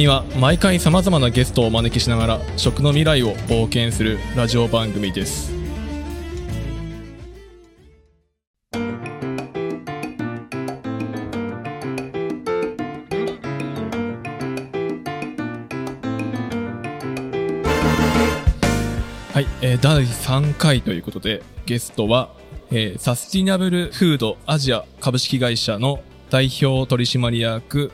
[0.00, 5.52] 組は毎回さまざまなゲストをお招きしながら食の未来を冒険するラジオ番組です。
[19.34, 22.30] はい、えー第3回ということでゲストは、
[22.70, 27.92] えーサスティナブルフードアジア株式会社の代表取締役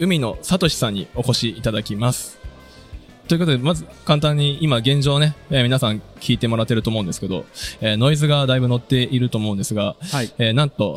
[0.00, 2.38] 海野聡さんにお越しいただきます。
[3.28, 7.44] ということで、まず簡単に今現状ね、えー皆さん聞いてもらってると思うんですけど、
[7.82, 10.32] えーノイズがだいぶ乗っていると思うんですが、はい。
[10.38, 10.96] えーなんと、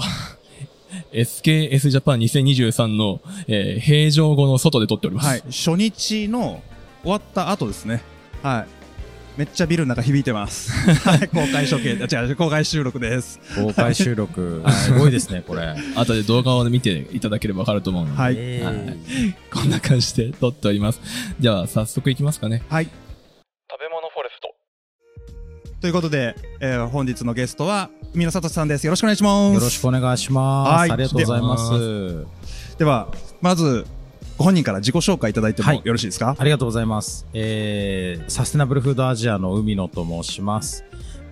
[1.12, 5.28] SKS ジャパン2023の、えー平常語の外で撮っております。
[5.28, 5.42] はい。
[5.48, 6.62] 初日の
[7.02, 8.02] 終わった後ですね。
[8.42, 8.83] はい。
[9.36, 10.72] めっちゃビルの中響いてます。
[11.10, 11.28] はい。
[11.28, 13.40] 公開処刑、あ違う、公開収録です。
[13.56, 15.74] 公開収録、 すごいですね、これ。
[15.96, 18.36] 後で動画を見ていただければわかると思うので、はい。
[18.38, 21.00] えーこんな感じで撮っております。
[21.40, 22.62] じゃあ早速いきますかね。
[22.70, 22.86] はい。
[22.86, 22.92] 食
[23.80, 24.54] べ物フォレスト。
[25.82, 28.86] ということで、えー本日のゲストは、海野聡さんです。
[28.86, 29.54] よろしくお願いします。
[29.56, 30.70] よろしくお願いします。
[30.80, 32.78] はいありがとうございます。
[32.78, 33.08] では、
[33.42, 33.86] まず、
[34.44, 36.36] ご本人から自己紹介いただいてもはいよろしいですか？
[36.38, 37.26] ありがとうございます。
[37.34, 40.84] えー、サステナブルフードアジアの海野と申します。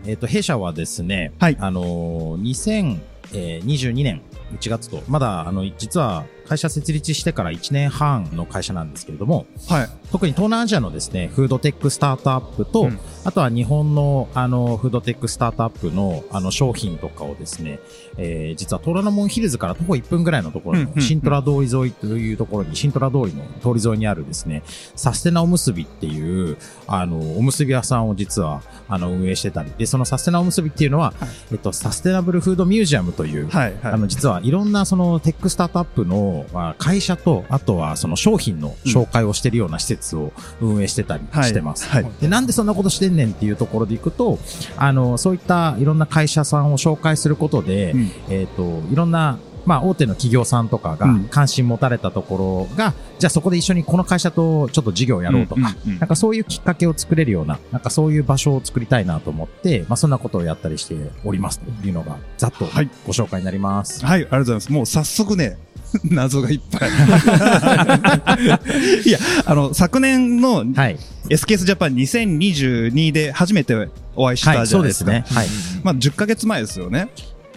[0.05, 4.21] えっ、と、弊社はですね、はいあのー、2022年
[4.57, 9.89] 1月と、まだ、あの、実は会社設立してから1年半の会社なんですけれども、はい。
[10.11, 17.79] 特に東南アジアのですね、フードテックスタートアップと、うんあとは日本のあの、フードテックスタートアップのあの商品とかをですね、
[18.17, 24.63] えー、実は虎ノ門ヒルズから徒歩1分ぐらいのところの新虎通り沿いというところに、新虎通りの通り沿いにあるですね、
[24.95, 31.13] サステナおむすびっていう、あの、おむすび屋さんを実は、あの、運営してたり、で、そのサステナおむすびっていうのは、
[31.51, 33.73] えっと、サステナブルフードミュージアムという、はい。
[33.81, 33.93] はい。
[33.93, 41.87] あの、実はいろんなそのテックスタートアップの、まあ、会社と、あとはその商品の紹介をしてるような施設を運営してたりはいしてます。
[41.87, 42.11] はい。
[42.19, 44.39] で、なんでそんなことしてんねんっていうところでいくと、
[44.77, 64.05] あの、そういったいろんな会社さんを紹介することで、うんえっ、と、いろんな、まあ、大手の企業さんとかがうん関心持たれたところが、じゃあそこで一緒にこの会社とちょっと事業をやろうとか、なんかそういうきっかけを作れるような、なんかそういう場所を作りたいなと思って、まあそんなことをやったりしておりますというのが、ざっとはいご紹介になります。
[64.05, 64.71] はい、ありがとうございます。
[64.71, 65.57] もう早速ね、
[66.09, 66.89] 謎がいっぱい。
[69.05, 70.97] いや、あの、昨年のはい。
[71.29, 75.11] SKS ジャパン2022で初めてお会いしたはい、じゃないですか。
[75.11, 75.35] そうですね。
[75.35, 75.47] はい。
[75.83, 77.09] まあ、10ヶ月前ですよね。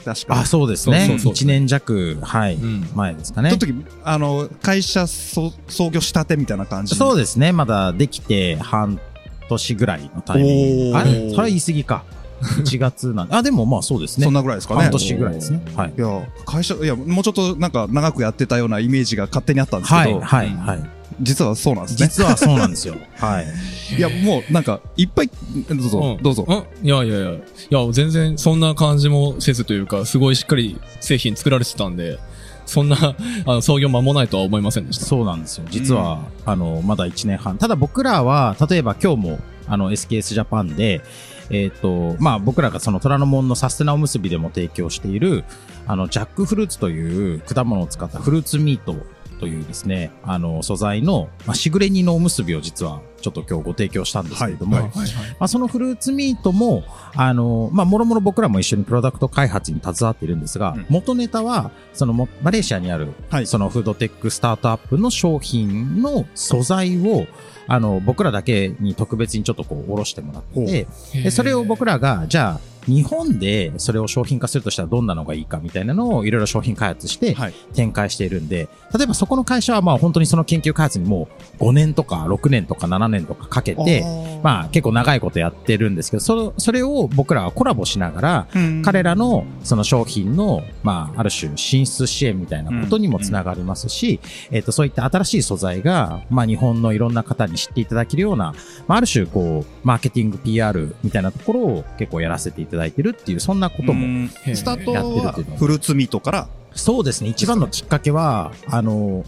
[0.05, 0.41] 確か。
[0.41, 1.01] あ、そうですね。
[1.01, 3.61] そうそうそう1年弱、はい、うん前ですかねその。
[3.61, 6.95] 時、あの、会社そ創業したてみたいな感じ。
[6.95, 7.53] そうですね。
[7.53, 9.01] まだできて半
[9.49, 10.99] 年ぐらいのタイミング。
[10.99, 11.31] あれ？
[11.31, 12.05] それは言い過ぎか。
[12.43, 13.35] 1月なんで。
[13.37, 14.25] あ、でもまあそうですね。
[14.25, 14.83] そんなぐらいですかね。
[14.83, 15.61] 半年ぐらいですね。
[15.75, 15.93] はい。
[15.97, 20.91] いや、会社、いや、もうちょっとなんか長くやってたようなイメージが勝手にあったんですけど、はい、はい、はい。
[21.21, 22.07] 実はそうなんですね。
[22.09, 22.97] 実はそうなんですよ。
[23.17, 23.47] はい。
[23.97, 25.31] いや、もうなんか、いっぱい、
[25.69, 26.43] どうぞ、んどうぞ。
[26.43, 27.31] んいやいやいや。
[27.31, 32.19] いや、全然そんな感じもせずというか、すごいしっかり製品作られてたんで、
[32.67, 32.97] そんな、
[33.47, 35.05] あの、創業間もないとは思いませんでした。
[35.05, 35.65] そうなんですよ。
[35.71, 37.59] 実は、あの、まだ1年半。
[37.59, 41.03] ただ僕らは、例えば今日も、あの、SKS ジャパンで、
[41.51, 45.45] えっ、と、まあ僕らがその虎ノ門のサステナおむすびでも提供している、
[45.87, 48.97] あの、ジャックフルーツという果物を使ったフルーツミート
[49.41, 55.09] というですね、あの、素材の、まあ、しぐれ煮のおむすびを実は、ちょっと今日ご提供したんですけれども、はいはいはい。
[55.09, 56.85] まあ、そのフルーツミートも、
[57.15, 60.87] あの、まあ、もろもろ僕らも一緒にプロダクト開発に携わっているんですが、うん。
[60.89, 63.47] 元ネタは、そのも、マレーシアにある、はい。
[63.47, 67.27] そのフードテックスタートアップの商品の素材を、
[67.67, 77.55] あの、僕らだけに特別にちょっとこう、おろしてもらって、でそれを僕らが、じゃあ、日本でそれを商品化するとしたらどんなのがいいかみたいなのをいろいろ商品開発してはい。
[77.75, 81.29] 展開しているんで、例えばそこの会社はまあ本当にその研究開発にも
[81.59, 84.05] う5年とか6年とか7年とかかけて、
[84.43, 88.47] まあ結構長いことやってるんですけど、そそれを僕らはコラボしながら、
[88.85, 94.21] 彼らのその商品の、まあある種進出支援みたいなことにもつながりますし、
[94.51, 98.55] えっ、とそういった新しい素材が、まあ日本のいろんな方に知っていただけるような、
[98.87, 107.31] まあある種こう、マーケティング PR みたいなところを結構やらせていただいてるっていう、そんなこともスタートやってるはフルーツミートから、そうですね。
[107.31, 109.25] 一番のきっかけは、あの、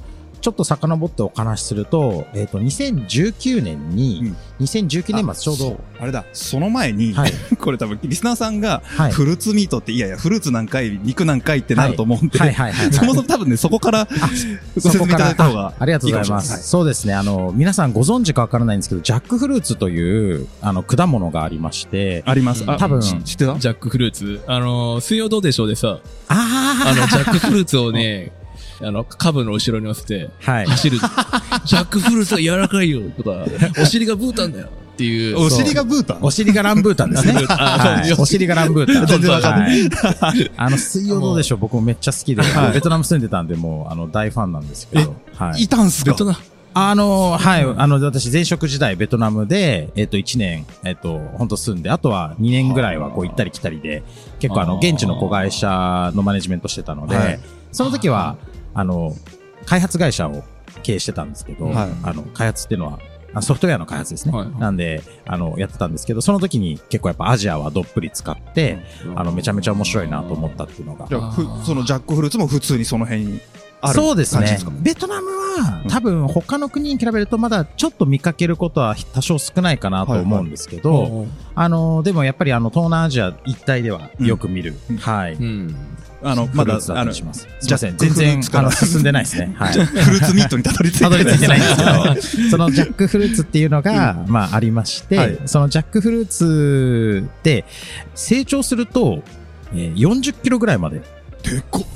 [0.46, 9.10] ちょっと遡ってお話しすると、えっ、と、2019年に、2019年末ちょうど、あれだ、その前に、はい、 これ多分リスナーさんが、はい。
[9.10, 12.92] フルーツミートって、いやいや、フルーツ何回、肉何回ってなると思うんで、はいはいはいはい。
[12.92, 14.06] そもそも多分ね、そこから
[14.76, 16.58] ご説明いただいた方がありがとうございます。
[16.58, 17.14] いいそうですね。
[17.14, 22.62] あの、皆さんご存知かわからないんですけど、ジャックフルーツという、あの、果物がありまして、あります。
[22.68, 23.58] あ多分し知ってた？
[23.58, 24.40] ジャックフルーツ。
[24.46, 25.98] あの、水曜どうでしょうでさ、
[26.28, 28.30] ああの、ジャックフルーツをね、
[28.82, 30.66] あの、株の後ろに乗せて、はい。
[30.66, 30.98] 走る
[31.64, 33.44] ジャックフルーツが柔らかいよとか、
[33.80, 35.38] お尻がブータンだよっていう。
[35.38, 36.18] お尻がブータン？
[36.22, 37.34] お尻がランブータンですね。
[37.48, 39.06] あはいお尻がランブータン。
[39.06, 41.58] 全然わかんないはいあの、水曜どうでしょう？
[41.58, 45.14] 僕もめっちゃ好きで、はいベトナム住んでたんで、もう、あの、大ファンなんですけど。
[45.34, 45.62] はい。
[45.64, 46.12] いたんすか？
[46.12, 46.38] ベトナム。
[46.78, 54.02] あの、はい、あの、私、前職時代、ベトナムで、えっと、1年、えっと、本当住んで、あとは2年ぐらいは、こう、行ったり来たりで、
[54.40, 57.40] 結構、あの、現地の子会社のマネジメントしてたので、はい
[57.72, 58.36] その時は、
[58.76, 59.14] あの、
[59.64, 60.44] 開発会社を
[60.82, 62.98] 経営してたんですけど、はいあの、開発っていうのは、
[63.32, 64.32] あソフトウェアの開発ですね。
[64.36, 68.78] はいなんで、あの、やってたんですけど、その時に結構やっぱアジアはどっぷり使って、
[69.14, 71.14] あの、めちゃめちゃ面白いなと思ったっていうのがじ。
[71.14, 73.40] ゃあふそのジャックフルーツも普通にその辺に
[73.80, 74.58] あるそうですね。
[74.80, 84.74] ベトナムは、多分他の国に比べるとまだちょっと見かけることは多少少ないかなと思うんですけど、あの、でもやっぱりあの、東南アジア一帯ではよく見る。
[84.90, 85.34] うんはい。
[85.34, 85.76] うん。
[86.22, 87.40] あのまだあのりします。
[87.40, 87.96] すいジャません。
[87.96, 89.54] ジャック全然あの進んでないですね。
[89.58, 89.72] はい。
[89.72, 97.64] フルーツミートにたどり着いてたどり着いてないんですけどど、 そのジャックフルーツっていうのが、まあありまして、はいそのジャックフルーツって
[98.14, 99.22] 成長すると、
[99.72, 101.02] えー40キロぐらいまで
[101.42, 101.86] でっこ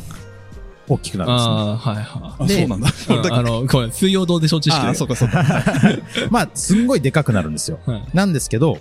[0.90, 1.52] 大きくなるんですね。
[1.52, 2.88] ああ、はいはあでそうなんだ
[3.32, 4.88] あの、これ、水曜どうでしょう知識で。
[4.88, 5.44] あそうかそうか
[6.30, 7.78] まあ、すんごいでかくなるんですよ。
[7.86, 8.78] はいなんですけど、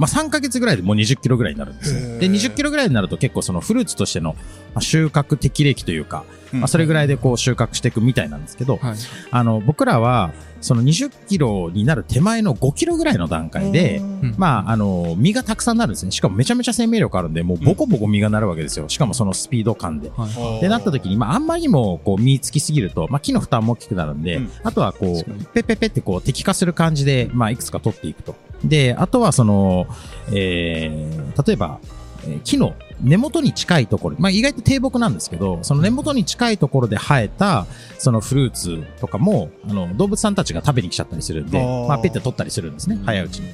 [0.00, 4.34] まあ3ヶ月ぐらいでもう20キロぐらいになるんですで、20キロぐらいになると結構そのフルーツとしての
[4.74, 6.24] まあ収穫適齢期というか、
[6.54, 8.96] うんまあそれぐらいでこう収穫していくみたいなんですけど、はい。
[9.30, 16.10] あの、僕らはその20キロになる手前の5キロぐらいの段階で、うんまあ、あの、実がたくさんなるんですね。
[16.10, 18.88] しかもめちゃめちゃ生命力あるんで、もうボコボコ実がなるわけですよ。
[18.88, 20.10] しかもそのスピード感で。
[20.10, 20.60] はい。
[20.60, 28.34] で、なった時に、まあ、あんまりにも、こう、実つきすぎると、まあ、木の負担も大きくなるんで、うんあとは、こう、ペッペッペって、こう、適化する感じで、まあ、いくつか取っていくと。
[28.64, 29.86] で、あとは、その、
[30.32, 31.80] えー、例えば、
[32.26, 37.66] えー木の根元に近いところ、まあ、意外と低木なんですけど、その根元に近いところで生えた、
[37.98, 41.58] そのフルーツとかも、あの、動物さんたちが食べに来ちゃったりするんで
[41.88, 43.48] まあ、ペッて取ったりするんですね、早いうちに。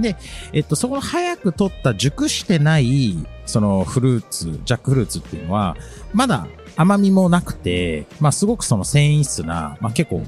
[0.00, 0.16] で、
[0.52, 3.16] えっと、そこの早く取った熟してない、
[3.46, 5.76] そのフルーツ、ジャックフルーツっていうのは、
[6.12, 6.46] まだ
[6.76, 10.22] 甘みもなくて、まあすごくその繊維質な、まあ結構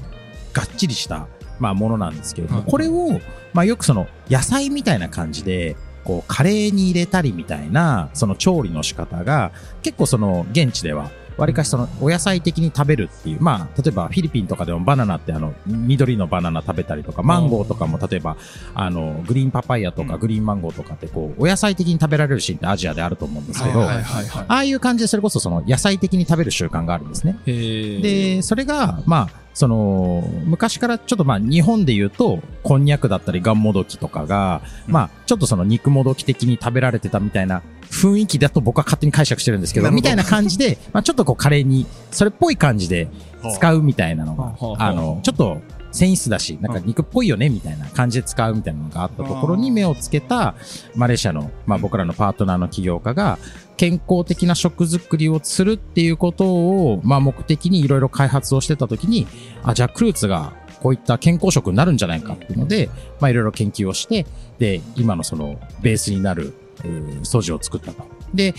[0.53, 1.27] がっちりした、
[1.59, 3.19] まあものなんですけれども、はいこれを、
[3.53, 18.37] まあよくその野菜みたいな感じで、こうカレーに入れたりみたいな、その調理の仕方が、結構その現地では、わりかしそのお野菜的に食べるっていう、まあ、例えばフィリピンとかでもバナナってあの、緑のバナナ食べたりとか、マンゴーとかも例えば、
[18.73, 23.81] あの、グリーンパパイヤとかうんグリーンマンゴーとかってこう、お野菜的に食べられるシーンってアジアであると思うんですけど。
[23.81, 24.01] あ
[24.47, 27.37] あいう感じでそれこそその野菜的に食べる習慣があるんですね。
[27.45, 34.93] で、それが、まあ、その、昔からちょっとまあ日本で言うと、こんにゃくだったりガンモドキとかが、うん。
[34.93, 43.07] まあ、ちょっとその肉もどき的に食べられてたみたいな雰囲気だと僕は勝手に解釈してるんですけど、みたいな感じで、まあちょっとこうカレーに、それっぽい感じで
[43.55, 45.61] 使うみたいなのがあの、ちょっと
[45.95, 50.55] 繊維質だし、なんか肉っぽいよね、みたいな感じで使うみたいなのがあったところに目をつけた、
[50.95, 53.39] マレーシアの、まあ僕らのパートナーの起業家が、
[53.77, 59.25] 健康的な食作りをするっていうことを、まあ目的にいろいろ開発をしてたときに、
[59.63, 62.89] あ、じゃあクルーツがこういった健康食になるんじゃないかっていうので、
[63.21, 64.25] まあいろいろ研究をして、
[64.59, 68.05] で、今のそのベースになる、えー素地を作ったと。
[68.33, 68.53] で、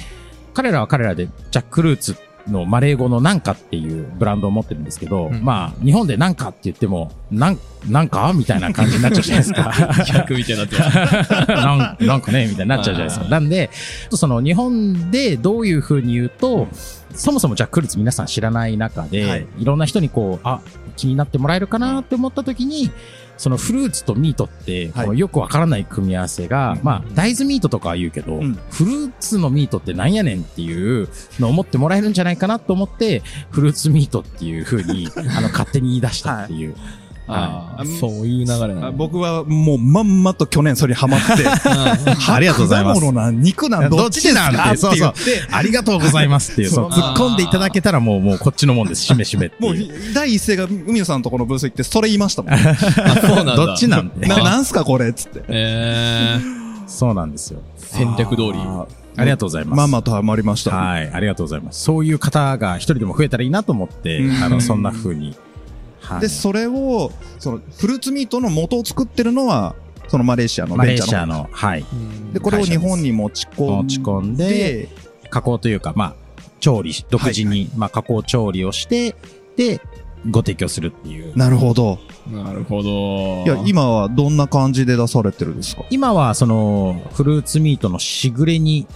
[0.55, 2.17] 彼らは彼らでジャックフルーツ
[2.49, 9.73] のマレー語のなんかっていうブランドを持ってるんですけど、うんまあ日本でなんかって言っても、なん、なんかみたいな感じになっちゃうじゃないですか。
[10.13, 12.05] 逆みたいになってます。
[12.07, 13.23] なんかね、みたいになっちゃうじゃないですか。
[13.23, 13.71] はいなんで、
[14.11, 16.69] その日本でどういう風に言うと、
[17.15, 20.61] そもそもジャックフルーツ皆さん知らない中で、はいい、ろんな人にこう、あ、
[20.97, 22.91] 気になってもらえるかなって思った時に、
[23.37, 25.19] そのフルーツとミートって、はい。
[25.19, 26.81] よくわからない組み合わせが、うん。
[26.83, 28.55] まあ、大豆ミートとかは言うけど、うん。
[28.71, 36.75] フルーツのミートってなんやねんっていうのを思ってもらえるんじゃないかなと思って、フルーツミートっていう風に、 あの、勝手に言い出したっていう。
[36.77, 38.93] ああ、はいそういう流れなあの。
[38.93, 41.45] 僕はもうまんまと去年それにハマって
[42.31, 44.51] ありがとうございます果物なん肉なんどっちですか？
[44.53, 49.03] どっちなんてって言ってありがとうございますっていう、そう突っ込んでいただけたらもう、もうこっちのもんです。
[49.03, 49.75] しめしめってもう。
[50.15, 53.57] 第一声が海野さんのとこのブース行ってそれ言いましたもん あそうなんだ。
[53.57, 54.27] どっちなんて。
[54.27, 57.61] ななんすかこれっつってえー、そうなんですよ。
[57.77, 58.53] 戦略通り。
[58.57, 58.87] あ
[59.19, 59.77] ありがとうございます。
[59.77, 61.83] まあまあとハマりましたはい、ありがとうございます。
[61.83, 65.35] そういう方が一人でも増えたらいいなと思って、うんあの、そんな風に。
[66.07, 66.21] はい。
[66.21, 69.75] でそれをそのフルーツミートの元を作ってるのは
[70.09, 71.85] そのマレーシアのマレーベンチャーのシアの、はい、
[72.33, 74.89] でこれを日本に持ち込ん持ち込んで、
[75.31, 76.15] 加工というか、まあ、
[76.61, 79.17] 調理し、独自に、まあ、加工調理をして、
[79.57, 79.81] で、
[80.31, 81.37] ご提供するっていう。
[81.37, 81.99] なるほど。
[82.31, 83.45] なるほど。
[83.45, 85.85] いや今はどんな感じで出されてるんですか？
[85.91, 88.87] 今は、その、フルーツミートのしぐれ煮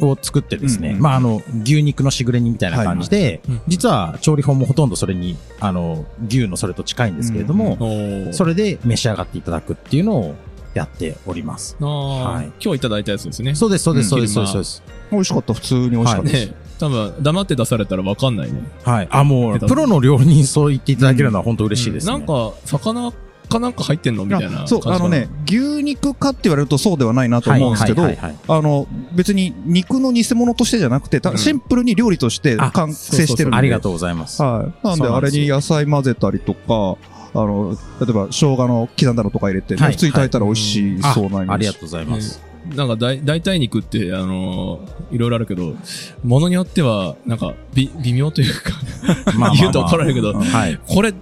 [0.00, 10.34] を作ってですね、うんうんまあ、あの、牛肉のしぐれ煮みたいな感じで、うん実は調理法もほとんどそれに、あの、牛のそれと近いんですけれども、おーそれで召し上がっていただくっていうのを
[10.74, 11.76] やっております。
[11.80, 13.54] はい今日いただいたやつですね。
[13.54, 14.82] そうです、そうです、そうです、うんそうです。
[15.10, 16.46] 美味しかった、普通に美味しかったです。
[16.46, 18.60] ね多分、黙って出されたらわかんないね。
[18.84, 19.08] はい。
[19.10, 22.12] あ、もう、プロの料理人そう言っていただけるのは本当嬉しいですね。
[22.12, 23.12] なんか、魚
[23.48, 24.24] かなんか入ってんの？
[24.24, 24.92] みたいな感じそう。
[24.92, 33.56] あのね、牛肉かって言われるとそうではないなと思うんですけど、あの、別に肉の偽物としてじゃなくて、シンプルに料理としてあ完成してるんで。
[33.56, 34.42] ありがとうございます。
[34.42, 34.86] はい。
[34.86, 36.96] なんで、あれに野菜混ぜたりとか、
[37.34, 41.52] あの、例えば、生姜の刻んだのとか入れてね、はい普通に炊いたら美味しそうなイメージ。
[41.52, 42.47] ありがとうございます。
[42.74, 45.74] なんか代、代替肉って、あのーいろいろあるけど、
[46.22, 48.72] ものによっては、なんか、び、微妙というか、
[49.02, 50.78] まあまあまあ言うと怒られるけど、はい。
[50.86, 51.16] これ、ん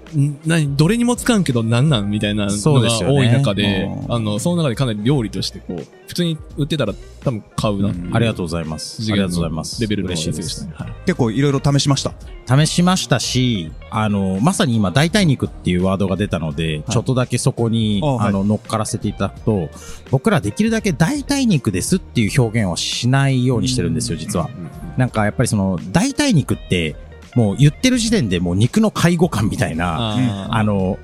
[0.44, 7.94] 何、どれにも使うんけどなんなんみたいなのがそうですよね多い中で、うんあの、その中でかなり料理として、こう、普通に売ってたら多分買うなう。
[8.12, 9.02] ありがとうございます。
[9.02, 9.80] ありがとうございます。
[9.80, 10.72] レベルの嬉しいでやつでしたね。
[10.76, 10.82] す。
[10.82, 12.12] はい結構いろいろ試しました？
[12.48, 19.68] 試しましたし、あの、まさに今、代替肉っていうワードが出たので、ちょっとだけそこに、あはいあの、乗っからせていただくと、
[20.10, 24.48] 僕らできるだけ代替肉ですっていう表現をしないようにしてるんですよ、実は。
[24.96, 26.96] なんか、やっぱりその、代替肉って、
[27.34, 30.98] もう言ってる時点でもう肉の介護感みたいな、ああの、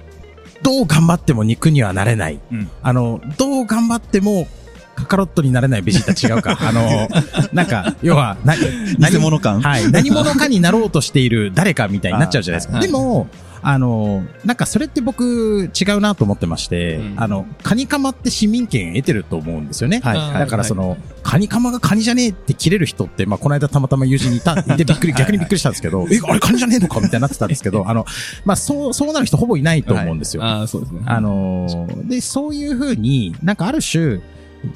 [0.62, 2.40] どう頑張っても肉にはなれない。
[2.50, 4.46] うんあの、どう頑張っても、
[4.94, 6.58] カカロットになれないベジータ違うか。
[6.68, 7.08] あの、
[7.52, 9.90] なんか、要は、な、偽物感はい。
[9.90, 12.74] 何者かになろうとしている誰かみたいになっちゃうじゃないですか。
[12.74, 13.26] はいでも、
[13.62, 17.14] あの、なんかそれって僕違うなと思ってまして、うん。
[17.16, 20.00] あの、カニカマって市民権得てると思うんですよね。
[20.02, 20.18] はい。
[20.18, 20.32] はい。
[20.40, 28.04] だからその、カニカマがカニじゃねえって切れる人って、まあ、この間たまたま友人にいた、いて びっくり、逆にびっくりしたんですけど、え、あれカニじゃねえのかみたいになってたんですけど、 あの、
[28.44, 30.42] まあ、そう、そうなる人ほぼいないと思うんですよ。
[30.42, 31.00] あー、そうですね。
[31.06, 34.20] あのーで、そういうふうに、なんかある種、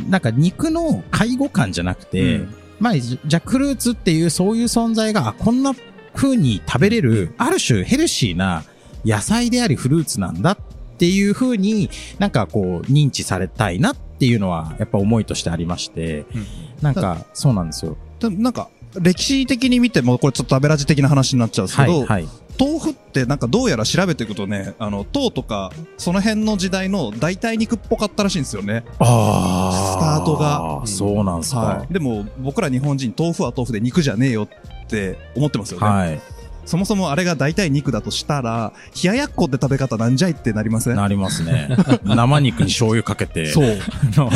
[0.08, 2.54] なんか肉の介護感じゃなくて、うん。
[2.78, 5.72] まあ、じじゃあフルーツっていうそういう存在が、あこんな
[6.14, 8.64] 風に食べれる、ある種ヘルシーな
[9.06, 10.58] 野菜でありフルーツなんだっ
[10.98, 16.46] ていう風になんかこう認知されたいなっていうのはやっぱ思いとしてありまして、うん
[16.82, 17.96] なんかそうなんですよ。
[18.22, 18.68] なんか、
[19.00, 22.28] 歴史的に見ても、これちょっと食べラジ的な話になっちゃうんですけど、はい、はい。
[22.58, 28.84] 豆腐ってなんかどうやら調べていくとね、あの、唐とか、その辺の時代の代替肉っぽかったらしいんですよね。
[28.98, 31.60] あスタートがそうなんですか。
[31.60, 31.92] はい。
[31.92, 35.86] でも、僕ら日本人、豆腐は豆腐で肉じゃねえよって思ってますよね。
[35.86, 36.20] はい。
[36.66, 40.96] そもそもあれが代替肉だとしたら、冷ややっこって食べ方なんじゃいってなりません？
[40.96, 41.68] なりますね。
[42.04, 43.78] 生肉に醤油かけて、そう。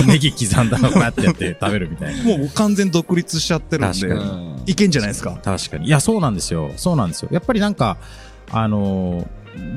[0.06, 2.22] ネギ刻んだのこうやってやって食べるみたいな。
[2.24, 5.38] もう完全独立しちゃってるんでいけんじゃないですか？
[5.44, 5.86] 確かに。
[5.86, 6.70] いや、そうなんですよ。
[6.76, 7.28] そうなんですよ。
[7.32, 7.98] やっぱりなんか、
[8.50, 9.26] あのー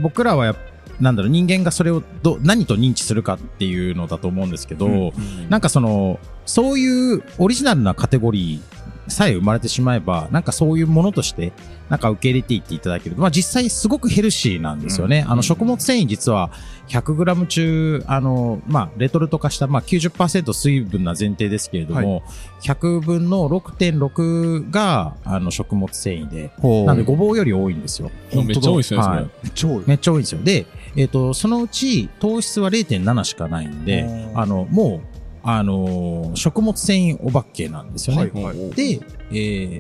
[0.03, 0.55] 僕らはやっ
[1.01, 11.53] なんだろう、人間がそれをど、何と認知するかっていうのだと思うんですけど、うんなんかその、そういうオリジナルなカテゴリーさえ生まれてしまえば、なんかそういうものとして、
[11.89, 13.15] なんか受け入れていっていただける。
[13.17, 15.25] まあ実際すごくヘルシーなんですよね。
[15.27, 16.51] あの食物繊維実は
[16.87, 22.23] 100g 中、あの、まあレトルト化した、まあ90%水分な前提ですけれども、
[22.61, 28.09] 100分の6.6が、あの食物繊維で、ほなんでごぼうより多いんですよ。
[28.33, 28.99] めっちゃ多いですね。
[28.99, 30.41] はい超めっちゃ多いんですよ。
[30.43, 35.12] で、えっ、と、そのうち糖質は0.7しかないんで、うんあの、もう、
[35.43, 38.31] あのー食物繊維お化けなんですよね。
[38.33, 38.99] はいはいで、
[39.31, 39.33] え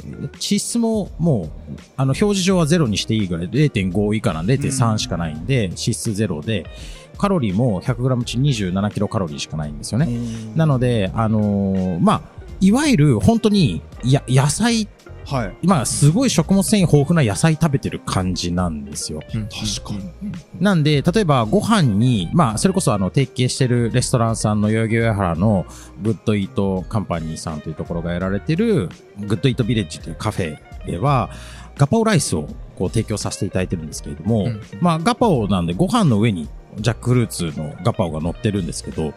[0.03, 1.49] ー脂質ももう、
[1.95, 6.65] あの、表示上はゼロにしていいぐらい、0.5以下なんで0.3しかないんで、脂質ゼロで、
[7.17, 10.09] カロリーも 100g 中27キロカロリーしかないんですよね。
[10.55, 12.21] なので、あのーまあ、
[12.59, 14.87] いわゆる本当に、や、野菜、
[15.25, 15.55] はい。
[15.63, 19.21] まあ、すごい食物繊維豊富な野菜食べてる感じなんですよ。
[19.21, 19.39] 確
[19.83, 20.11] かに。
[20.59, 25.65] なんで、例えばご飯に、まあ、それこそあの、提携してるレストランさんの代々木上原の
[26.01, 28.89] グッドイートカンパニーさんというところがやられてる、
[29.19, 31.29] グッドイートビレッジというカフェでは、
[31.77, 39.13] ガパオライスをこう提供させていただいてるんですけれども、うんまあ、ガパオなんでご飯の上にジャックフルーツのガパオが乗ってるんですけど、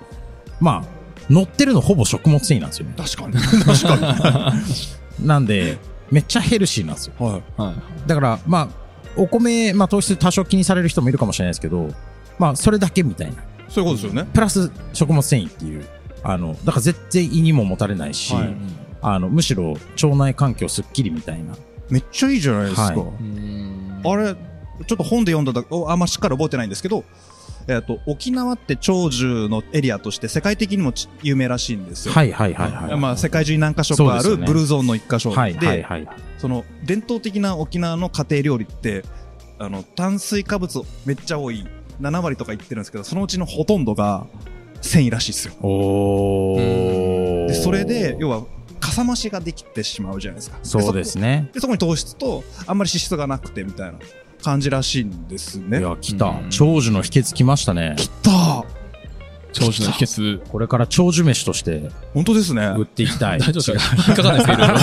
[0.61, 0.97] まあ、
[1.31, 2.95] 乗ってるのほぼ食物繊維なんですよね。
[2.97, 3.35] 確かに。
[3.65, 4.53] 確か
[5.21, 5.79] なんで、
[6.11, 7.15] めっちゃヘルシーなんですよ。
[7.19, 7.27] に。
[7.27, 7.43] はい。
[7.57, 8.09] はい。
[8.09, 8.69] だから、まあ、
[9.17, 11.91] お米、まあ、糖質多少気にされる人もいるかもしれないですけど、
[12.39, 13.43] まあ、それだけみたいな。
[13.69, 14.29] そういうことですよね。
[14.33, 15.87] プラス食物繊維っていう、
[16.23, 18.57] あの、だから絶対胃にももたれないし、はい
[19.03, 21.55] あの、むしろ腸内環境すっきりみたいな。
[21.91, 22.83] めっちゃいいじゃないですか。
[22.83, 27.05] はいうんあれ、ちょっと本で読んだだおあんましっかり覚えてないんですけど、
[27.69, 32.15] えっ、と、沖縄って長寿のエリアとして世界的にもち有名らしいんですよ。
[32.15, 32.97] はいはいはいはい。
[32.97, 36.09] まあ、世界中に何箇所かあるブルーゾーンの一箇所で、はいはいはい。
[36.39, 39.05] その伝統的な沖縄の家庭料理って、
[39.59, 41.67] あの、炭水化物めっちゃ多い、
[42.01, 44.27] 7割とか言ってるんですけど、そのうちのほとんどが
[44.81, 45.55] 繊維らしいですよ。
[45.61, 47.47] おー。
[47.49, 48.45] で、それで、要は、
[48.79, 50.59] 活さ増しができてしまうじゃないですか。
[50.63, 51.51] そうですね。
[51.53, 53.99] でそこに糖質とあんまり脂質がなくてみたいな
[54.47, 55.81] 感じらしいんですね。
[55.81, 56.51] いや、来たうん。
[56.51, 57.97] 長寿の秘訣来ましたね。
[57.99, 58.65] 来た
[59.53, 60.41] 長寿の秘訣。
[60.51, 62.65] これから長寿飯として本当ですね。
[62.79, 63.41] 売っていきたい。
[63.41, 63.97] 大丈夫ですか？
[64.07, 64.75] 引っかかんないですかいろいろ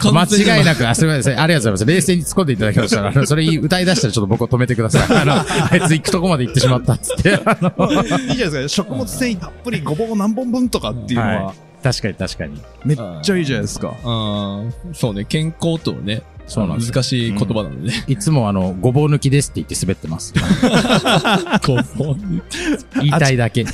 [0.00, 1.40] 完全に間違いなく、あ、すみません。
[1.40, 1.94] ありがとうございます。
[1.94, 5.02] 冷静に突っ込んでいただきましたら、それ歌い出したらちょっと僕を止めてください。
[5.20, 7.28] あの、あいつ行くとこまで行ってしまったっつって。
[7.28, 8.88] いいじゃないですか。
[8.88, 12.60] 食物繊維たっぷりごぼう何本分とかっていうのは、は確かに確かに。
[12.84, 13.92] めっちゃいいじゃないですか。
[14.94, 18.04] そうね、健康とね、そうなんですよ難しい言葉なのでね。
[18.06, 20.34] いつもあの、ごぼう抜きですって言って滑ってます。
[21.66, 22.42] ごぼう抜
[23.00, 23.64] 言いたいだけ。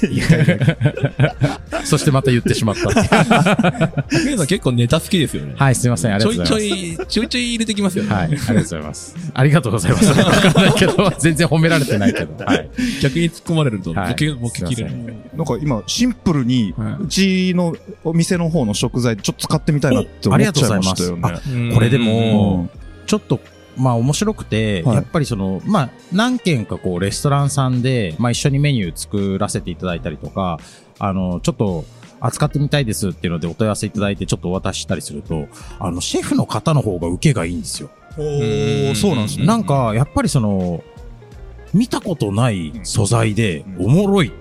[1.85, 4.25] そしてまた言ってしまったっていう。
[4.27, 5.55] 皆さん結構ネタ好きですよね。
[5.57, 6.15] はい、すみません。
[6.15, 6.95] ありちょがとうございます。
[6.95, 8.15] いちょい、ちょいちょい入れてきますよね。
[8.15, 9.17] はい、ありがとうございます。
[9.35, 10.07] ありがとうございます。
[10.07, 12.33] わかんないけど、全然褒められてないけど。
[12.45, 12.71] はい。
[13.03, 14.99] 逆に突っ込まれると、はいボケ、ボケ切れるすい
[15.35, 15.39] ま。
[15.39, 21.41] なんか今、シンプルに、はいうちのお店の方の食材、ちょっと使ってみたいなって思っちゃいましたよね。
[21.51, 22.68] うんこれでうもん、
[23.09, 23.41] ちょっと、
[23.77, 24.95] まあ面白くて、はい。
[24.97, 30.61] やっぱりその、まあ何軒かこうレストランさんで、まあ一緒にメニュー作らせていただいたりとか、
[31.01, 31.85] あの、ちょっと
[32.21, 35.47] 扱ってみたいですっていうのでお問い合わせいただいてちょっとお渡ししたりすると、
[35.79, 37.91] あの、シェフの方の方が受けがいいんですよ。
[38.17, 39.47] おーそうなんですね。
[39.47, 40.85] なんか、やっぱりその、
[41.73, 43.87] 見たことない素材でうん。
[43.87, 44.29] おもろい。
[44.29, 44.33] っ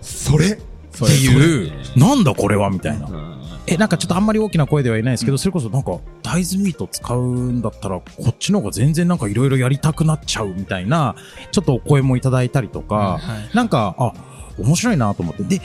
[0.00, 0.58] それ？
[0.92, 3.38] そていう、なんだこれはみたいな。
[3.70, 11.14] うんえ、なんかちょっとあんまり大きな声では言えないですけど、それこそなんか、大豆ミート使うんだったら、こっちの方が全然なんかいろいろやりたくなっちゃうみたいな、
[11.52, 13.18] ちょっとお声もいただいたりとか、は
[13.52, 14.12] いなんか、あ、
[14.58, 15.44] 面白いなと思って。
[15.44, 15.60] で、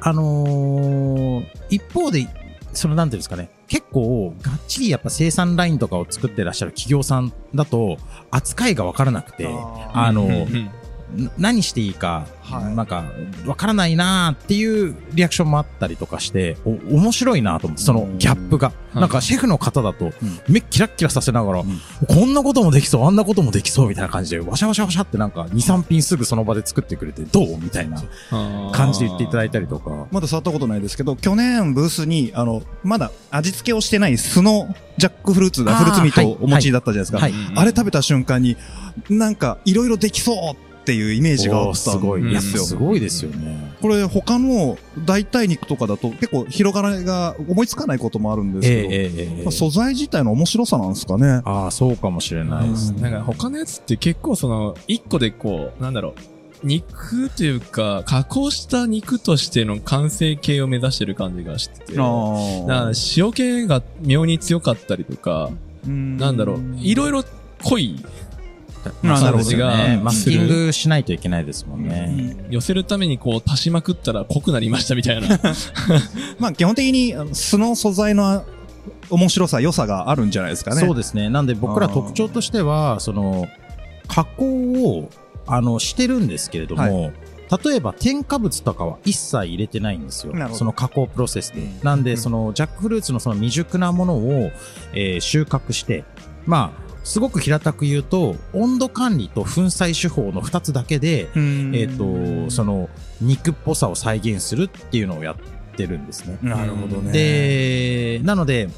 [0.00, 2.26] あのー一方で、
[2.72, 7.98] そのなんていうんですかね、結構、がっちりやっぱ生産ラインとかを作ってらっしゃる企業さんだと、
[8.30, 10.28] 扱いがわからなくて、あの、
[11.38, 12.74] 何していいか、はい。
[12.74, 13.04] なんか、
[13.46, 18.68] わからないなーっていうリアクションもあったりとかして、お、面白いなと思って、そのギャップが。
[18.68, 20.12] うんなんか、シェフの方だとん、
[20.50, 21.64] 目キラッキラさせながら、ん。
[22.06, 27.58] こんなこともできそう、あんなこともできそうみたいな感じで、わしゃわしゃわしゃってなんか、2、3品すぐその場で作ってくれて、どう？
[27.58, 28.02] みたいな
[28.72, 30.06] 感じで言っていただいたりとか。
[30.10, 36.38] まだ触ったことないですけど、去年ブースに、あの、まだ味付けをしてない酢のジャックフルーツだ、フルーツミートをはい。
[36.42, 37.18] お持ちだったじゃないですか。
[37.18, 37.32] はい。
[37.56, 38.58] あれ食べた瞬間に、
[39.08, 42.22] なんか、いろいろできそうっていうイメージがあったすごい。
[42.22, 42.64] んですよ。
[42.64, 43.72] すごいですよね。
[43.80, 51.42] これ他の代替肉とかだと結構広がりが思いつかないこともあるんですけど、ええええええまあ素材自体の面白さなんですかね。
[51.44, 53.02] ああ、そうかもしれないですね。
[53.02, 65.50] なんか他のやつって結構その、一個でこう、なんだろう、肉というか、加工した肉としての完成形を目指してる感じがしてて、塩気が妙に強かったりとか、
[65.84, 67.24] なんだろう、いろいろ
[67.64, 68.04] 濃い
[69.02, 70.00] なるほどね。
[70.02, 72.36] マスキングしないといけないですもんね。
[72.50, 75.38] 寄せるためにこう足しまくったら濃くなりましたみたいな。
[76.38, 78.44] まあ基本的に素の素材の
[79.10, 80.80] 面白さ、良さがあるんじゃないですかね。
[80.80, 81.28] そうですね。
[81.28, 83.46] なんで僕ら特徴としては、その、
[84.08, 84.46] 加工
[84.96, 85.10] を、
[85.46, 87.12] あの、してるんですけれども、
[87.64, 91.60] 例えば添加物とかは一切入れてないんですよその加工プロセスで。
[91.60, 94.50] うんなんで、うんそのジャックフルーツのその未熟なものを、
[94.94, 96.04] えー収穫して、
[96.46, 101.72] まあ、すごく平たく言うと、温度管理と粉砕手法の二つだけで、うん。
[101.74, 102.88] えっ、と、その、
[103.20, 105.36] 肉っぽさを再現するっていうのをやっ
[105.76, 106.38] てるんですね。
[106.42, 107.12] なるほどね。
[107.12, 108.68] で、なので、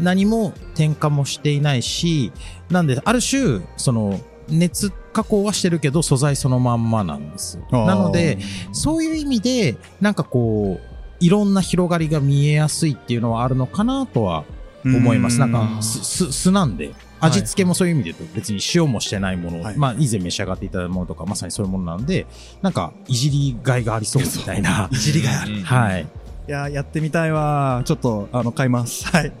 [0.00, 2.32] 何も添加もしていないし、
[2.70, 7.58] なんで、ある種、その、熱加工はしてるけど、素材そのまんまなんです。
[7.70, 8.38] なので、
[8.72, 14.44] そういう意味で、なんかこう、いろんな広がりが見えやすいっていうのはあるのかなとは
[14.84, 15.38] 思います。
[15.38, 16.92] なんか、す、す、酢なんで、
[17.24, 22.26] 味付けもそういう意味で言うと、別に塩もしてないもの、はいまあ、以前召し上がっていただいたものとか、まさにそういうものなんで、
[22.62, 24.88] なんか、いじりがいがありそうみたいな。
[24.90, 25.54] いじりがいある。
[25.54, 26.06] う んはい。
[26.48, 27.82] いや、やってみたいわ。
[27.84, 29.06] ちょっと、あの、買います。
[29.14, 29.32] はい。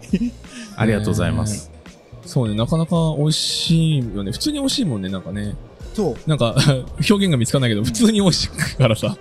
[0.76, 1.70] ありがとうございます。
[2.24, 4.30] そうね、なかなか美味しいよね。
[4.30, 5.56] 普通に美味しいもんね、なんかね。
[5.94, 6.30] そう。
[6.30, 6.54] なんか、
[7.10, 9.16] 表現が見つかんないけど、普通に美味しいからさ。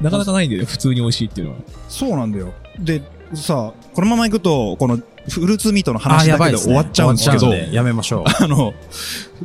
[0.00, 1.58] なかなかないんだよね、普通に美味しいっていうのは。
[1.88, 2.52] そうなんだよ。
[2.78, 3.02] で、
[3.34, 8.24] さ、このまま行くと、このフルーツミートのあ、話だけで終わっちゃうんですけど、やめましょう。
[8.42, 8.72] あの、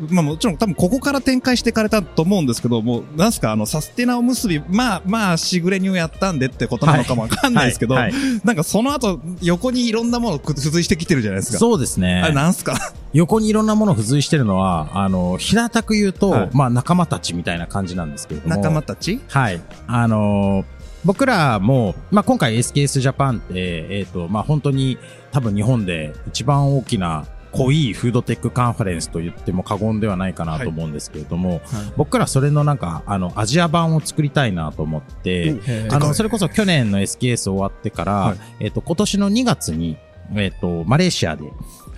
[0.10, 8.14] まあもちろん多分ここから展開していかれたと思うんですけど、もう、なんすか、あの、サステナおむすび、まあ、まあ、しぐれ煮をやったんでってことなのかもわかんないですけど、はいはい
[8.46, 11.58] なんかその後、横にいろんなもの付随してきてるじゃないですか。
[11.58, 12.34] そうですねあれ。
[12.34, 12.78] なんすか？
[13.14, 18.56] 横にいろんなもの付随してるのは、あの、平たく言うと、はいまあ仲間たちみたいな感じなんですけれども。
[18.56, 19.20] 仲間たち？
[19.28, 19.62] はい。
[19.88, 20.66] あのー
[21.06, 23.54] 僕らも、まあ今回 SKS ジャパンって、
[23.90, 24.98] えっ、と、まあ本当に
[25.32, 31.62] 多分日本で一番大きな、濃いフードテックカンファレンスと言っても過言ではないかなと思うんですけれども、
[31.96, 35.56] 僕らそれのなんか、あの、アジア版を作りたいなと思って、
[35.92, 38.38] あの、それこそ去年の SKS 終わってから、はい。
[38.60, 39.98] えっ、と、今年の2月に、
[40.36, 41.44] えっ、と、マレーシアで、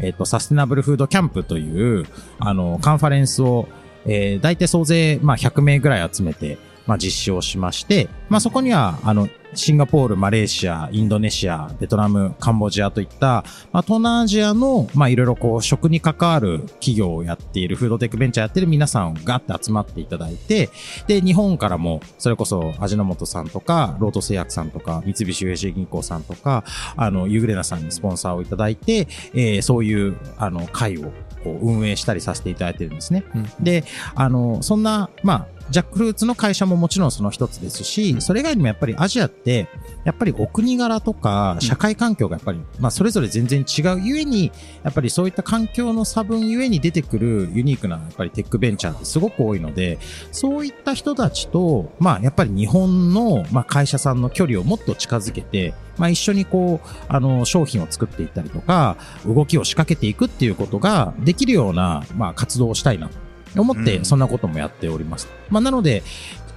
[0.02, 2.06] えっ、と、サステナブルフードキャンプという、
[2.40, 3.70] あの、カンファレンスを、
[4.06, 20.70] えー、大体総勢、まあ、100名ぐらい集めて、まあ、実施をしまして、まあ、そこには、あの、シンガポール、マレーシア、インドネシア、ベトナム、カンボジアといった、まあ、東南アジアの、まあ、いろいろこう、食に関わる企業をやっている、フードテックベンチャーやってる皆さんがって集まっていただいて、
[21.08, 26.64] で、日本からも、それこそ、味の素さんとか、ロート製薬さんとか、三菱 UFJ 銀行さんとか、
[26.98, 31.12] あの、ユーグレナさんにスポンサーをいただいて、えーそういう、あの、会を、
[31.44, 33.24] こう、運営したりさせていただいてるんですね。
[33.60, 33.84] で、
[34.16, 39.68] あの、そんな、まあ、ジャックフルーツの会社ももちろんその一つですし、それ以外にもやっぱりアジアって、
[40.04, 44.52] やっぱりお国柄とか社会環境がやっぱり、まあそれぞれ全然違うゆえに、
[44.84, 49.98] やっぱりそういった環境の差分ゆえに出てくるユニークなやっぱりテックベンチャーってすごく多いので、
[50.32, 63.25] そういった人たちと、まあやっぱり日本の、まあ、会社さんの距離をもっと近づけて、まあ一緒にこう、あの、商品を作っていったりとか、動きを仕掛けていくっていうことができるような、まあ活動をしたいなと
[63.60, 65.28] 思って、うんそんなこともやっております。
[65.50, 66.04] まあなので、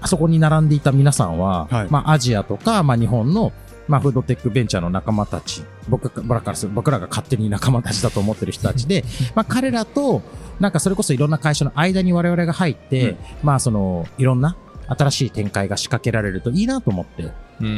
[0.01, 3.53] あそこに並んでいた皆さんは、はいまあアジアとか、まあ日本の、
[3.89, 10.23] まあ、フードテックベンチャーの仲間たち、僕僕らからする僕らが勝手に仲間たちだと思ってる人たちで、 まあ、彼らと、
[10.61, 14.57] なんかそれこそいろんな会社の間に我々が入って、まあ、その、いろんな
[14.89, 17.33] 新しい展開が仕掛けられるといいなと思って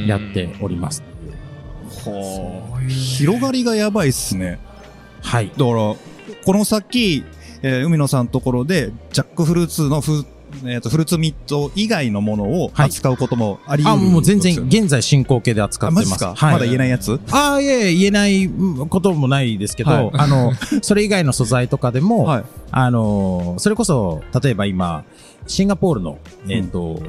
[0.06, 1.02] やっております。
[2.04, 4.60] はあ広がりがやばいっすね。
[5.22, 5.50] はい。
[5.56, 5.96] だから、こ
[6.46, 7.24] の先、
[7.62, 10.24] えー海野さんのところで、ジャックフルーツのフ,、
[10.64, 16.10] えーとフルーツミット以外のものをはい扱うこともあり得あ、る、もう全然、現在進行形で扱あ、ってます。
[16.10, 16.52] マジっすか、はい。
[16.54, 17.20] まだ言えないやつ？
[17.30, 22.44] ああ、いえ言えないうんこともないですけど、はいあの、それ以外の素材とかでも、はい。
[22.70, 25.04] あの、それこそ、例えば今、
[25.46, 26.18] シンガポールの、
[26.48, 27.02] えっ、と、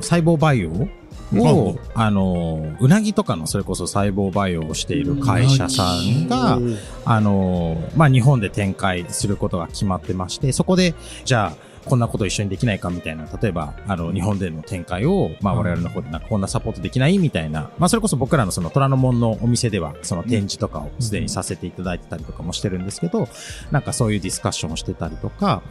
[0.00, 0.88] 細胞培養
[1.34, 6.58] を、あの、うなぎとかのそれこそ細胞培養をしている会社さんが、
[7.04, 23.28] あの、まあ、日本で展開することが決まってまして、そこで、じゃあ、こんなこと一緒にできないかみたいな、例えば、あの、日本での展開を、まあ、我々の方でなんかこんなサポートできないみたいな、まあ、それこそ僕らのその虎ノ門のお店では、その展示とかをすでにさせていただいてたりとかもしてるんですけど、
[23.70, 25.62] なんかそういうディスカッションをしてたりとか、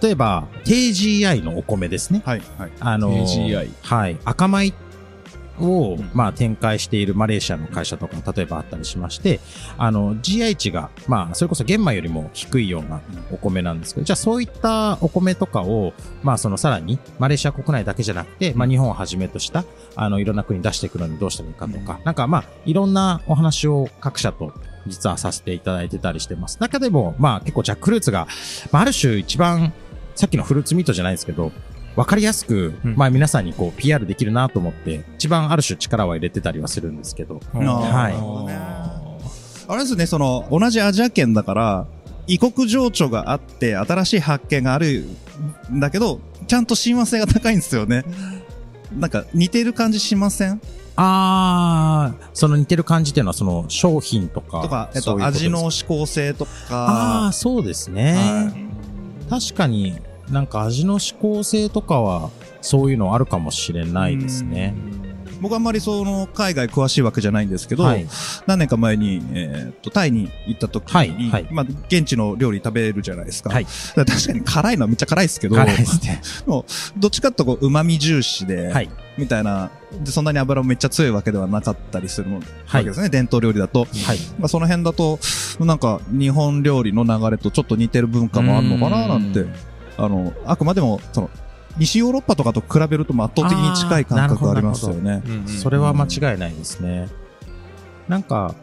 [0.00, 2.22] 例えば、KGI のお米ですね。
[2.24, 2.42] はい。
[2.58, 2.72] はい。
[2.78, 4.18] あの KGI はい。
[4.24, 4.72] 赤米
[5.60, 9.40] を、まあ、展開しているマレーシアの会社とかも例えばあったりしまして、
[9.78, 15.92] あの、GI 値が、まあ、それこそ玄米よりも低いようなお米なんですけど、じゃあそういったお米とかを、
[16.22, 19.64] まあ、そのさらに、マレーシア国内だけじゃなくて、まあ、日本をはじめとした、
[19.94, 24.52] あの、いろんな国に出していくのにどうしたらいいかとか、なんかまあ、いろんなお話を各社と、
[24.86, 26.58] 実はさせていただいてたりしてます。
[26.60, 28.28] 中でも、まあ結構ジャックフルーツが、
[28.70, 29.72] まあある種一番、
[30.14, 31.52] さっきのフルーツミートじゃないですけど、
[31.96, 37.40] わかりやすく、うんまあ皆さんにこう PR できるなと思って、一番ある種力は入れてたりはするんですけど。
[37.54, 39.16] あーはい
[39.68, 41.86] あれですね、その、同じアジア圏だから、
[42.28, 45.08] 異国情緒があって、新しい発見がある
[45.72, 48.04] んだけど、ちゃんと親和性が高いんですよね。
[48.96, 50.60] なんか、似てる感じしません？
[50.94, 54.62] あー、その似てる感じっていうのはその商品とか。
[54.62, 58.14] とか、えっと、そういう味の指向性とああ、か、そうですね。
[59.28, 59.96] は確かに
[60.30, 64.74] なんか味の指向性とかは、そういうのあるかもしれないですね。
[65.40, 68.06] 僕あんまりその、海外詳しいわけじゃないんですけど、はい。
[68.46, 73.50] 何年か前に、えーっと、タイに行った時に、はいはいまあ、現地の料理食べるじゃないですか。
[73.50, 73.60] か
[73.96, 76.22] ら確かに辛いのはめっちゃ辛いですけど、辛いですね。
[76.96, 78.90] どっちかっていうとこう、旨味重視で、はい。
[79.18, 79.70] みたいな、
[80.02, 82.40] で、そんなに油もめっちゃ強いわけではなかったりするわ
[82.72, 83.80] けですね、伝統料理だと。
[83.80, 84.18] はい。
[84.38, 85.18] まあ、その辺だと、
[85.60, 89.52] なんか、日本料理の流れとちょっと似てる文化もあるのかな、なんてうん、
[89.96, 91.30] あの、あくまでも、その、
[91.78, 95.22] 西ヨーロッパとかと比べると圧倒的に近い感覚がありますよね。
[95.46, 97.08] それは間違いないですね。
[98.08, 98.54] なんか、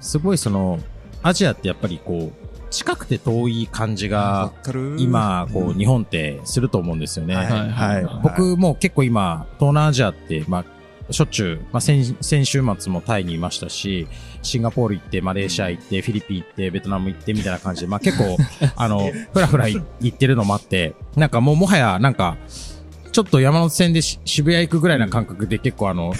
[0.00, 0.78] すごいその、
[1.22, 4.52] アジアってやっぱりこう、近くて遠い感じが、
[4.96, 7.34] 今、こう、うん日本ってすると思うんですよね。
[7.34, 8.06] はい、はい。
[8.22, 10.64] 僕も結構今、東南アジアって、まあ、
[11.12, 14.08] しょっちゅう、まあ、先先週末もタイにいましたし、
[14.42, 18.36] シンガポール行って、マレーシア行って、フィリピン行って、ベトナム行ってみたいな感じで、まあ結構、
[18.76, 22.36] あの、ふらふら行ってるのもあって、なんかもうもはや、なんか、
[23.12, 26.14] ちょっと山手線でし渋谷行くぐらいな感覚で結構あの、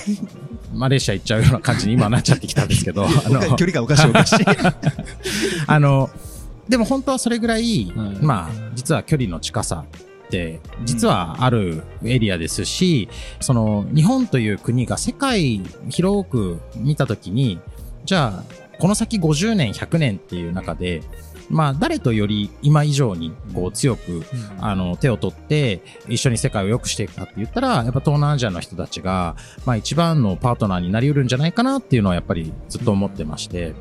[0.75, 4.37] マレーシア行っちゃうような感じに今なっちゃってきたんですけど、 あの、距離がおかしいおかしい。
[5.67, 6.11] あの、
[6.69, 9.85] でも本当はそれぐらいまあ、実は距離の近さ
[10.33, 17.61] って、実はあるエリアですし、その、日本という国が世界広く見たときに、
[18.07, 18.45] じゃあ、
[18.79, 21.03] この先50年、100年っていう中で、
[21.51, 24.23] まあ、誰とより今以上にこう強く、
[24.59, 33.75] あの、手を取って一緒に世界を良くしていくかって言ったら、やっぱ東南アジアの人たちが、まあ一番のパートナーになり得るんじゃないかなっていうのはやっぱりずっと思ってまして、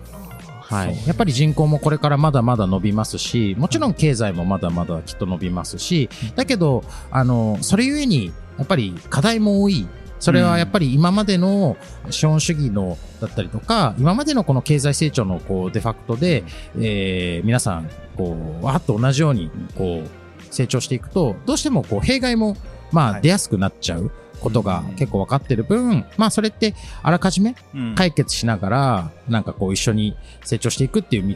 [0.72, 0.96] はい。
[1.06, 9.88] やっぱり人口もこれからまだまだ伸びますし、もちろん経済もまだまだきっと伸びますし、だけど、あの、それゆえに、やっぱり課題も多い。
[10.20, 11.78] それはやっぱり今までの
[12.12, 16.44] 資本主義のだったりとか、今までのこの経済成長のこうデファクトで、
[16.80, 22.56] えー皆さん、こう、わーっと同じように、こう、成長していくと、どうしてもこう、弊害も、
[22.92, 23.22] まあ、はい。
[23.22, 26.74] 出やすくなっちゃうことが結構分かってる分、まあ、それって、
[27.04, 27.96] あらかじめうん。
[27.96, 31.36] 解決しながら、なんかこう一緒に成長していくっていう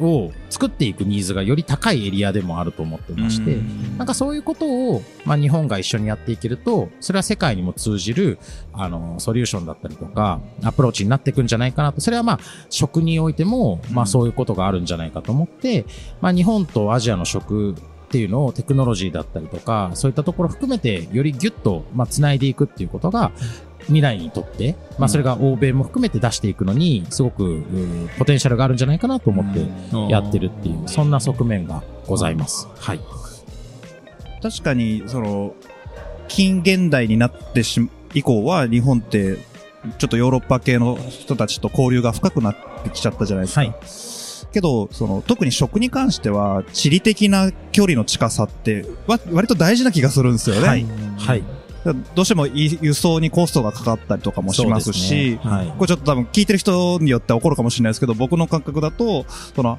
[0.00, 3.58] を作っていくニーズがより高いエリアでもあると思ってまして、
[3.98, 8.38] なんかそういうことを、まあ日本が一緒にやっていけると、それは世界にも通じる、
[8.72, 12.00] あの、ソリューションだったりとか、アプローチになっていくんじゃないかなと。
[12.00, 15.84] それはまあ、食においても、まあそういうことがあるんじゃないかと思って、
[16.20, 17.74] まあ日本とアジアの食
[18.12, 23.32] っていうのをテクノロジーだったりとか、そういったところ含めて、よりギュッと、まあ繋いでいくっていうことが、
[23.84, 32.68] 未来にとって、まあそれが欧米も含めて出していくのに、すごく、うんポテンシャルがあるんじゃないかなと思ってやってるっていう、そんな側面がございます。
[32.78, 33.00] はい。
[34.42, 35.54] 確かに、その、
[36.28, 39.38] 近現代になってし、以降は日本って、
[39.96, 43.62] ちょっとヨーロッパ系の人たちと交流が深くなってきちゃったじゃないですか。
[43.62, 44.11] はい
[44.52, 50.68] けど、その、特に食に関しては、地理的な距離の近さって、わ、割と大事な気がするんですよね。
[50.68, 50.86] はい。
[51.16, 51.44] はい。
[52.14, 55.66] どうしてもい輸送にコストがかかったりとかもしますし、すねはい。
[55.76, 59.78] これちょっと多分聞いてる人によっては怒るかもしれないですけど、僕の感覚だと、その、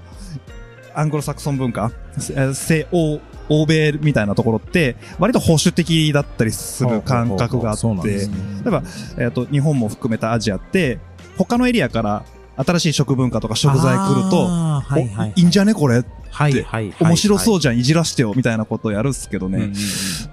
[0.96, 1.92] アングロサクソン文化、
[2.36, 8.84] え西欧、欧米みたいなところって、割と保守的だったりする感覚があって、そうなんですね例えば、
[9.18, 11.00] えっ、と、日本も含めたアジアって、
[11.38, 12.26] 他のエリアから
[12.58, 16.04] 新しい食文化とか食材来ると、はいはいおいいんじゃねこれ？
[16.30, 16.94] はいはいはい。
[17.00, 17.60] 面白そうう。
[17.60, 19.72] じゃん、いじらしてよ、みたいなことをやるっすけどね。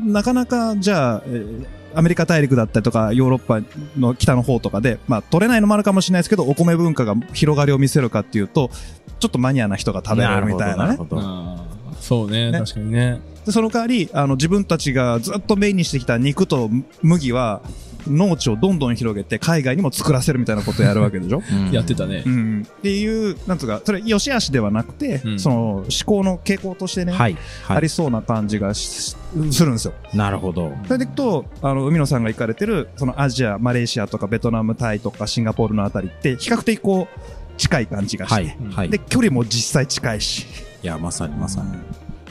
[0.00, 3.60] なかなか、じゃあ、えーアメリカ大陸だったりとか、ヨーロッパ
[3.98, 8.70] の北の方とかで、まあ、取れないのもあるかもしれないですけど、お米文化が広がりを見せるかっていうと、
[9.18, 10.90] ちょっとマニアな人が食べれるみたいなね。
[10.90, 13.20] なるほどあーそうねね確かにね。
[13.44, 16.70] で、その代わり、あの、自分たちがずっとメインにしてきた肉と
[17.02, 17.60] 麦は、
[18.06, 21.42] 農地をどんどん広げて、海外にも作らせるみたいなことをやるわけでしょ？
[21.50, 22.28] うんやってたねう。
[22.28, 22.66] ん。
[22.68, 27.36] っていう、なんつうか、それ、良し悪しではなくて、うんその、思考の傾向としてね、はい。
[27.64, 27.76] はい。
[27.76, 29.14] ありそうな感じがし
[29.50, 29.92] するんですよ。
[30.14, 30.72] なるほど。
[30.86, 38.56] それでいくと、あの、海野さんが行かれてる、そのアジア、マレーシアとかベトナム、タイとかシンガポールのあたりって、比較的こう、近い感じがして、はい。
[38.74, 38.88] はい。
[38.90, 40.46] で、い距離も実際近いし。
[40.82, 41.68] や、まさにまさに。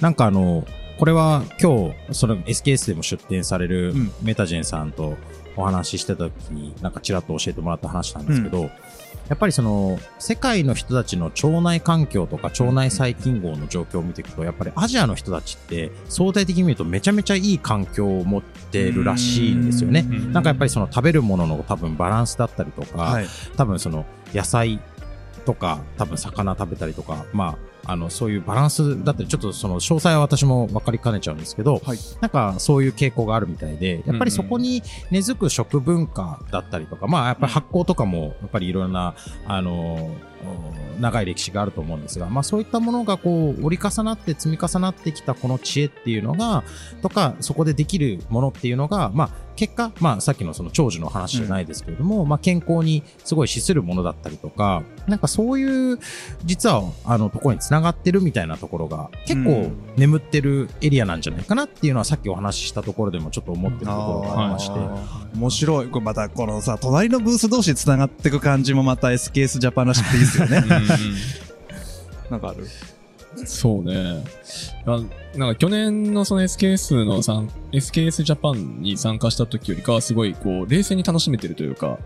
[0.01, 0.65] なんかあの、
[0.97, 5.17] これは今日、その SKS でも出展されるうんメタジェンさんと
[5.60, 8.69] お話ししてた時に、なんかちらっと教えてもらった話なんですけど、
[9.30, 20.06] やっぱりその、世界の人たちの腸内環境とか腸内細菌号の状況を見ていくと、やっぱりアジアの人たちって相対的に見るとめちゃめちゃいい環境を持ってるらしいんですよね。
[20.10, 23.28] うんなんかやっぱりその食べるものの多分バランスだったりとか、はい。
[23.56, 24.80] 多分その野菜
[25.45, 27.58] とか多分魚食べたりとかまあ
[27.89, 31.97] あのそういうバランスだったりちょっとその詳細は私も分かりかねちゃうんですけど、はい。
[32.21, 39.15] なんかそういう傾向があるみたいでやっぱりそこに根付く食文化だったりとか、まあやっぱり発酵とかもやっぱりいろんな
[39.47, 40.15] あの
[40.99, 46.63] 長い歴史があると思うんですが、まあそういったものがこう折り重なって積み重なってきたこの知恵っていうのが、
[47.02, 55.99] とかそこでできるものっていうのが、まあ結果、まあさっきのその長寿の話じゃないですけれども、まあ健康にすごい資するものだったりとか、なんかそういう、
[56.45, 64.79] 実はあのところに繋がってるみたいなところが結構うん眠ってるエリアなんじゃないかなっていうのはさっきお話ししたところでもちょっと思ってるところがありまして。
[65.35, 65.87] 面白い。
[65.87, 70.63] これまたこのさ、隣のブース同士で繋がっていく感じもまた SKS ジャパンらしくていいですよね。
[72.29, 72.67] なんかある？
[73.45, 74.23] そうね。
[74.85, 75.01] あ
[75.35, 81.99] なんか去年のその SKS の参 SKS ジャパンに参加した時よりかはすごいこう冷静に楽しめてるというか、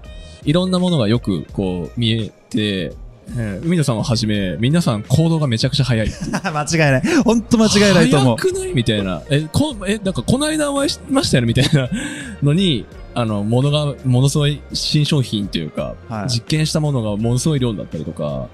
[0.44, 2.94] いろんなものがよくこう見えて、
[3.38, 6.08] えー海野さんをはじめ、皆さん行動がめちゃくちゃ早い。
[6.32, 7.02] 間違いない。
[7.24, 8.38] ほんと間違いないと思う。
[8.38, 8.74] 早くない？
[8.74, 9.22] みたいな。
[9.30, 11.48] え、こ、え、なんかこの間お会いしましたよね？
[11.48, 11.90] みたいな
[12.44, 18.48] のに、あの、ものが、ものすごい新商品というか、はい実験したものがものすごい量だったりとか、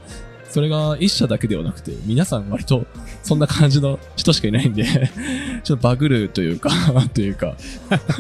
[0.50, 2.86] それが一社だけではなくて、皆さん割と
[3.24, 4.84] そんな感じの人しかいないんで、
[5.64, 6.72] ちょっとバグるというか、
[7.14, 7.56] というか、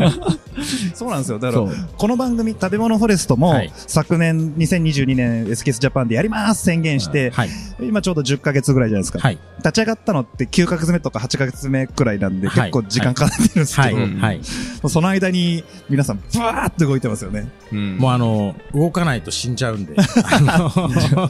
[0.93, 1.39] そうなんですよ。
[1.39, 1.65] だから
[1.97, 7.49] この番組、食べ物フォレストも、はい昨年2022年 SKS ジャパンでやります宣言して、はい。
[7.81, 9.19] 今ちょうど10ヶ月ぐらいじゃないですか。
[9.19, 9.37] はい。
[9.59, 13.89] 立ち上がったのって9ヶ月目とか8ヶ月目くらいなんで、はい結構時間かかってるんですけは
[14.33, 14.41] い。
[14.83, 14.89] ど。
[14.89, 17.49] その間に皆さんブワーって動いてますよね。
[17.71, 19.95] うんもうあの、動かないと死んじゃうんで。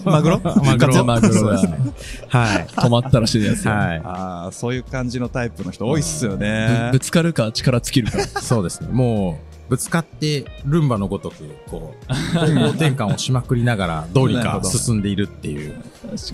[0.05, 0.41] マグロ？
[0.63, 0.88] マグロ。
[1.03, 1.93] マグロがそうですね
[2.27, 2.67] はい。
[2.67, 3.71] 止まったらしてるやつよ。
[3.71, 4.01] はい。
[4.03, 6.99] ああ、そういう感じのタイプの人多いっすよぶねぶ。
[6.99, 8.41] つかるか力尽きるか。
[8.41, 8.89] そうですね。
[8.91, 11.35] もう、ぶつかって、ルンバのごとく、
[11.69, 15.75] こう、方向転換をしまくりながら、 どうにか進んでいるっていう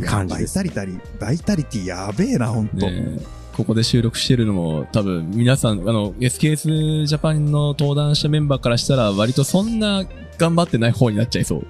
[0.06, 0.54] 感じバイです。
[0.54, 2.78] タリタリ、バイタリティやべえな、ほんと。
[2.78, 10.04] ねえここで収録してるのも多分皆さん、あの、SKS ジャパンの登壇したメンバーからしたら割とそんな
[10.38, 11.66] 頑張ってない方になっちゃいそう。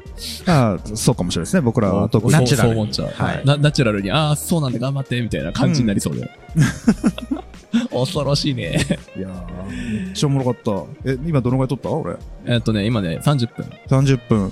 [0.47, 2.33] ああ、そうかもしれないですね、僕らは特に。
[2.33, 3.23] ナチュラルにそう思っちゃう。
[3.27, 6.27] はいなナチュラルに、ああ、そうなんだ、頑張って、みたいな感じになりそうで。
[7.91, 8.77] 恐ろしいね。
[9.17, 11.11] いやーめっちゃおもろかった。
[11.11, 11.89] え、今どのぐらい撮った？
[11.91, 12.15] 俺。
[12.45, 13.69] えっとね、今ね、30分。
[13.89, 14.51] 30分。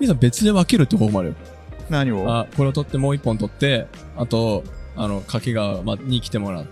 [0.00, 1.34] 皆さん別で分けるって方法もあるよ。
[1.90, 2.24] 何を？
[2.28, 4.64] あ、これを取ってもう一本取って、あと、
[4.96, 6.70] あの、掛川まに来てもらって、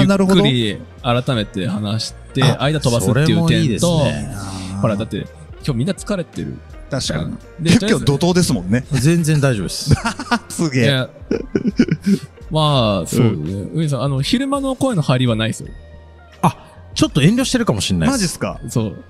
[0.00, 0.26] ゆっ。
[0.26, 4.34] くり改めて話して、あ間飛ばすっていうそれもいいです点と、ね
[4.80, 5.26] ほら、だって、今
[5.66, 6.56] 日みんな疲れてる。
[6.90, 7.36] 確かに。
[7.60, 8.84] で結構怒涛ですもんね。
[8.90, 9.94] 全然大丈夫です。
[10.48, 10.84] すげえ。
[10.84, 11.10] いや、
[12.50, 13.68] まあ、そうね。
[13.72, 15.68] 上さん、あの、昼間の声の入りはないですよ。
[16.94, 18.16] ちょっと遠慮してるかもしれないです。
[18.16, 18.60] マジっすか？
[18.68, 19.04] そう。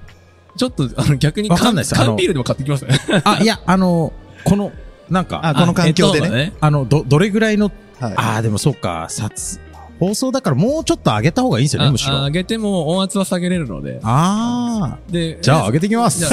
[0.57, 2.99] ちょっと、あの、逆にわかんない缶ビールでも買ってきますね。
[3.25, 4.13] あ、いや、あの、
[4.45, 4.73] この、
[5.09, 6.27] なんか、あ、この環境でね。
[6.27, 6.53] えっとね。
[6.61, 8.15] あの、ど、どれぐらいの、はい。
[8.17, 9.61] ああ、でもそうか、撮、
[10.01, 12.15] 放送だからもうちょっと上げた方がいいんですよね、あむしろ。
[12.15, 14.01] ああ上げても音圧は下げれるので。
[14.03, 15.41] あで、ー。
[15.41, 16.25] じゃあ上げてきます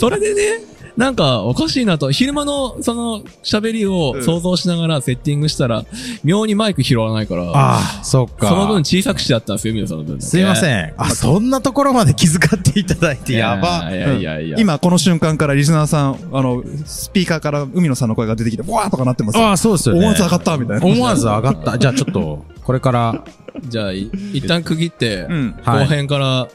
[0.00, 0.60] それでね、
[0.96, 5.84] なんかおかしいなと、昼間のその喋りを想像しながらセッティングしたら、
[6.24, 8.48] 妙にマイク拾わないから、ああ、そっか。
[8.48, 10.20] その分小さくしてあったんですよ、皆さんの分。
[10.20, 10.86] すいません。
[10.86, 10.94] ん。
[10.96, 13.90] あ、そんなところまで気遣っていただいて、やば。
[13.90, 14.58] いやいやいや。
[14.58, 19.44] 今この瞬間からリスナーさん、あの、スピーカーから海野さんの声が出てきて、わーとかなってますよ。
[19.44, 20.00] ああ、そうですよね。
[20.00, 20.86] 思わず上がったみたいな。
[20.86, 21.78] 思わず上がった。
[21.78, 23.24] じゃあちょっと、これから、
[23.68, 25.54] じゃあ、い一旦区切って、うん。
[25.62, 26.48] はい後編から、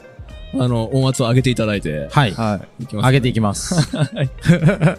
[0.54, 2.32] あの、音圧を上げていただいて、はい。
[2.32, 2.84] はい。
[2.84, 3.06] いきます。
[3.06, 3.74] 上げていきます。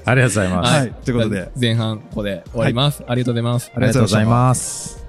[0.05, 0.73] ありがとうございます。
[0.73, 1.49] はいということで。
[1.59, 3.03] 前半、ここで終わります。
[3.07, 3.71] ありがとうございます。
[3.75, 5.03] ありがとうございます。